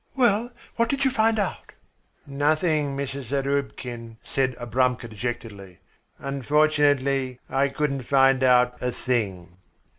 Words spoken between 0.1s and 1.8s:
"Well, what did you find out?"